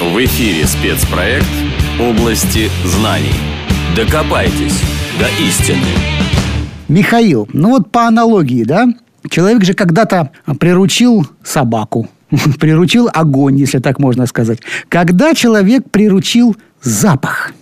В 0.00 0.16
эфире 0.24 0.66
спецпроект 0.66 1.44
«Области 2.00 2.70
знаний». 2.86 3.34
Докопайтесь 3.94 4.82
до 5.18 5.26
истины. 5.44 5.84
Михаил, 6.88 7.46
ну 7.52 7.68
вот 7.68 7.92
по 7.92 8.06
аналогии, 8.06 8.64
да? 8.64 8.86
Человек 9.28 9.62
же 9.62 9.74
когда-то 9.74 10.30
приручил 10.58 11.26
собаку, 11.44 12.08
приручил 12.58 13.10
огонь, 13.12 13.58
если 13.58 13.78
так 13.78 13.98
можно 13.98 14.24
сказать. 14.24 14.60
Когда 14.88 15.34
человек 15.34 15.90
приручил 15.90 16.56
запах? 16.80 17.52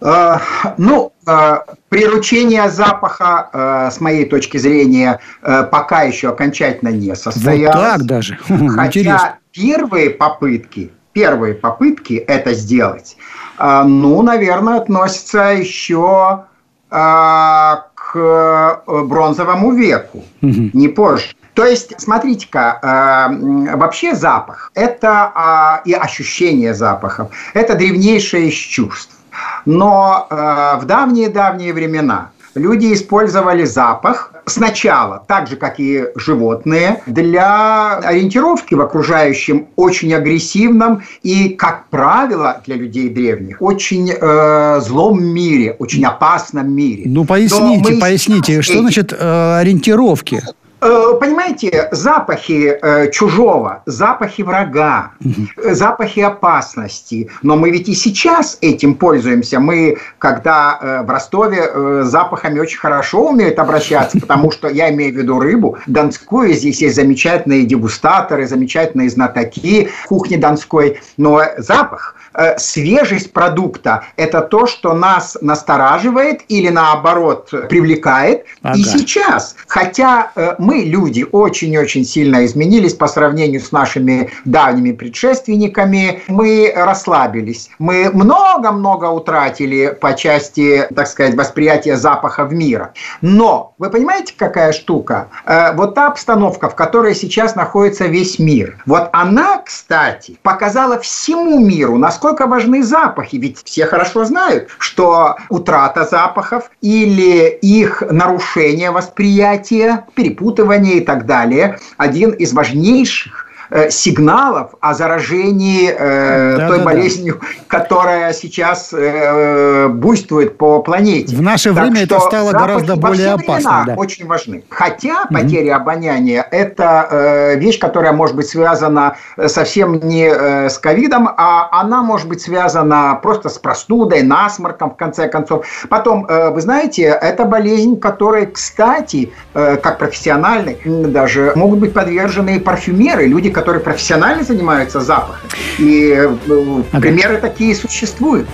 Э, 0.00 0.38
ну, 0.76 1.12
э, 1.28 1.58
приручение 1.90 2.70
запаха, 2.70 3.50
э, 3.52 3.90
с 3.92 4.00
моей 4.00 4.24
точки 4.24 4.56
зрения, 4.56 5.20
пока 5.40 6.02
еще 6.02 6.30
окончательно 6.30 6.88
не 6.88 7.14
состоялось. 7.14 7.76
Вот 7.76 7.84
так 7.84 8.02
даже. 8.02 8.36
Хотя 8.48 9.00
Интересно. 9.00 9.38
первые 9.52 10.10
попытки, 10.10 10.90
первые 11.14 11.54
попытки 11.54 12.14
это 12.14 12.52
сделать, 12.52 13.16
ну, 13.58 14.20
наверное, 14.22 14.76
относятся 14.76 15.54
еще 15.54 16.44
к 16.90 18.82
бронзовому 18.86 19.72
веку, 19.72 20.24
угу. 20.42 20.70
не 20.72 20.88
позже. 20.88 21.34
То 21.54 21.64
есть, 21.64 21.94
смотрите-ка, 21.98 22.78
э, 22.82 23.76
вообще 23.76 24.14
запах– 24.14 24.72
это 24.74 25.80
э, 25.86 25.88
и 25.88 25.92
ощущение 25.92 26.74
запахов– 26.74 27.30
это 27.54 27.76
древнейшее 27.76 28.48
из 28.48 28.54
чувств. 28.54 29.16
Но 29.64 30.26
э, 30.28 30.34
в 30.80 30.84
давние-давние 30.84 31.72
времена 31.72 32.30
люди 32.54 32.92
использовали 32.92 33.64
запах 33.64 34.32
сначала, 34.46 35.24
так 35.26 35.46
же, 35.48 35.56
как 35.56 35.80
и 35.80 36.04
животные, 36.16 37.02
для 37.06 37.96
ориентировки 37.98 38.74
в 38.74 38.80
окружающем 38.80 39.68
очень 39.76 40.12
агрессивном 40.14 41.02
и, 41.22 41.50
как 41.50 41.88
правило, 41.88 42.60
для 42.66 42.76
людей 42.76 43.08
древних, 43.08 43.60
очень 43.60 44.12
э, 44.12 44.80
злом 44.80 45.24
мире, 45.24 45.76
очень 45.78 46.04
опасном 46.04 46.72
мире. 46.72 47.04
Ну, 47.06 47.24
поясните, 47.24 47.94
поясните, 47.94 48.62
что 48.62 48.80
значит 48.80 49.12
э, 49.12 49.58
ориентировки? 49.58 50.42
Э, 50.86 51.14
понимаете, 51.18 51.88
запахи 51.92 52.78
э, 52.80 53.10
чужого, 53.10 53.82
запахи 53.86 54.42
врага, 54.42 55.12
угу. 55.24 55.72
запахи 55.72 56.20
опасности. 56.20 57.30
Но 57.40 57.56
мы 57.56 57.70
ведь 57.70 57.88
и 57.88 57.94
сейчас 57.94 58.58
этим 58.60 58.94
пользуемся. 58.94 59.60
Мы, 59.60 59.96
когда 60.18 61.02
в 61.06 61.10
Ростове 61.10 62.04
запахами 62.04 62.60
очень 62.60 62.78
хорошо 62.78 63.30
умеют 63.30 63.58
обращаться, 63.58 64.20
потому 64.20 64.50
что 64.50 64.68
я 64.68 64.90
имею 64.90 65.14
в 65.14 65.16
виду 65.16 65.40
рыбу, 65.40 65.78
донскую. 65.86 66.52
Здесь 66.52 66.82
есть 66.82 66.96
замечательные 66.96 67.64
дегустаторы, 67.64 68.46
замечательные 68.46 69.08
знатоки 69.08 69.88
кухни 70.06 70.36
донской. 70.36 71.00
Но 71.16 71.40
запах– 71.56 72.14
Э, 72.23 72.23
свежесть 72.58 73.32
продукта– 73.32 74.04
это 74.16 74.40
то, 74.40 74.66
что 74.66 74.94
нас 74.94 75.36
настораживает 75.40 76.42
или 76.48 76.68
наоборот 76.68 77.50
привлекает. 77.68 78.44
Ага. 78.62 78.78
И 78.78 78.82
сейчас, 78.82 79.56
хотя 79.66 80.32
э, 80.34 80.54
мы, 80.58 80.78
люди, 80.78 81.26
очень-очень 81.30 82.04
сильно 82.04 82.44
изменились 82.44 82.94
по 82.94 83.06
сравнению 83.06 83.60
с 83.60 83.72
нашими 83.72 84.30
давними 84.44 84.92
предшественниками, 84.92 86.22
мы 86.28 86.72
расслабились. 86.74 87.70
Мы 87.78 88.10
много-много 88.12 89.06
утратили 89.06 89.96
по 90.00 90.14
части, 90.14 90.86
так 90.94 91.06
сказать, 91.06 91.34
восприятия 91.34 91.96
запахов 91.96 92.52
мира. 92.52 92.92
Но 93.20 93.74
вы 93.78 93.90
понимаете, 93.90 94.34
какая 94.36 94.72
штука? 94.72 95.28
Э, 95.46 95.74
вот 95.74 95.94
та 95.94 96.08
обстановка, 96.08 96.68
в 96.68 96.74
которой 96.74 97.14
сейчас 97.14 97.54
находится 97.54 98.06
весь 98.06 98.38
мир, 98.38 98.82
вот 98.86 99.08
она, 99.12 99.58
кстати, 99.58 100.38
показала 100.42 100.98
всему 100.98 101.58
миру, 101.58 101.96
насколько 101.96 102.23
насколько 102.24 102.46
важны 102.46 102.82
запахи. 102.82 103.36
Ведь 103.36 103.58
все 103.64 103.86
хорошо 103.86 104.24
знают, 104.24 104.68
что 104.78 105.36
утрата 105.50 106.04
запахов 106.04 106.70
или 106.80 107.48
их 107.60 108.02
нарушение 108.10 108.90
восприятия, 108.90 110.06
перепутывание 110.14 110.96
и 110.96 111.00
так 111.00 111.26
далее– 111.26 111.78
один 111.98 112.30
из 112.30 112.52
важнейших 112.54 113.43
сигналов 113.90 114.74
о 114.80 114.94
заражении 114.94 115.90
э, 115.90 116.56
да, 116.58 116.68
той 116.68 116.78
да, 116.78 116.84
болезнью, 116.84 117.40
да. 117.40 117.46
которая 117.66 118.32
сейчас 118.32 118.92
э, 118.92 119.88
буйствует 119.88 120.56
по 120.58 120.80
планете. 120.82 121.34
В 121.34 121.42
наше 121.42 121.74
так 121.74 121.84
время 121.84 122.04
это 122.04 122.20
стало 122.20 122.52
гораздо 122.52 122.96
более 122.96 123.32
опасно. 123.32 123.84
Да. 123.86 123.94
Очень 123.94 124.26
важны. 124.26 124.62
Хотя 124.68 125.24
угу. 125.24 125.34
потеря 125.34 125.76
обоняния– 125.76 126.46
это 126.50 127.08
э, 127.10 127.56
вещь, 127.56 127.78
которая 127.78 128.12
может 128.12 128.36
быть 128.36 128.46
связана 128.46 129.16
э, 129.36 129.48
совсем 129.48 130.00
не 130.00 130.28
э, 130.28 130.68
с 130.68 130.78
ковидом, 130.78 131.28
а 131.36 131.68
она 131.72 132.02
может 132.02 132.28
быть 132.28 132.42
связана 132.42 133.18
просто 133.22 133.48
с 133.48 133.58
простудой, 133.58 134.22
насморком, 134.22 134.90
в 134.90 134.96
конце 134.96 135.28
концов. 135.28 135.66
Потом, 135.88 136.26
э, 136.26 136.50
вы 136.50 136.60
знаете, 136.60 137.02
это 137.02 137.44
болезнь, 137.44 137.98
которой, 137.98 138.46
кстати, 138.46 139.32
э, 139.54 139.76
как 139.76 139.98
профессиональной, 139.98 140.78
даже 140.84 141.52
могут 141.56 141.80
быть 141.80 141.92
подвержены 141.92 142.60
парфюмеры, 142.60 143.26
люди, 143.26 143.50
которые 143.50 143.63
профессионально 143.64 144.44
занимаются 144.44 145.00
запахом. 145.00 145.48
И 145.78 146.12
э, 146.14 146.82
примеры 147.00 147.38
такие 147.38 147.74
существуют. 147.74 148.48